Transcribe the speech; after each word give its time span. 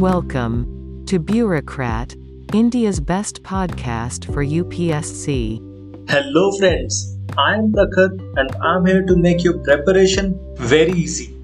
Welcome 0.00 1.04
to 1.08 1.18
Bureaucrat, 1.18 2.16
India's 2.54 3.00
best 3.00 3.42
podcast 3.42 4.24
for 4.32 4.42
UPSC. 4.42 5.60
Hello 6.08 6.56
friends, 6.56 7.18
I 7.36 7.56
am 7.56 7.70
Prakhar 7.70 8.08
and 8.38 8.50
I 8.64 8.76
am 8.76 8.86
here 8.86 9.04
to 9.04 9.14
make 9.14 9.44
your 9.44 9.58
preparation 9.58 10.40
very 10.56 10.92
easy. 10.92 11.36